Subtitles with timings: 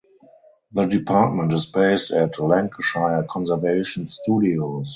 [0.71, 4.89] The department is based at Lancashire Conservation Studios.